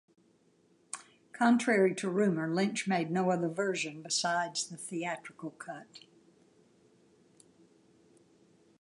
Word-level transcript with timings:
Contrary 1.31 1.93
to 1.93 2.09
rumor, 2.09 2.47
Lynch 2.51 2.87
made 2.87 3.11
no 3.11 3.29
other 3.29 3.47
version 3.47 4.01
besides 4.01 4.67
the 4.67 4.75
theatrical 4.75 5.51
cut. 5.51 6.05